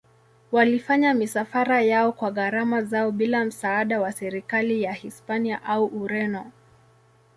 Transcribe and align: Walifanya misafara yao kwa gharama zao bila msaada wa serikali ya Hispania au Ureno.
Walifanya 0.51 1.13
misafara 1.13 1.81
yao 1.81 2.11
kwa 2.11 2.31
gharama 2.31 2.81
zao 2.83 3.11
bila 3.11 3.45
msaada 3.45 4.01
wa 4.01 4.11
serikali 4.11 4.81
ya 4.83 4.93
Hispania 4.93 5.63
au 5.63 5.85
Ureno. 5.85 6.51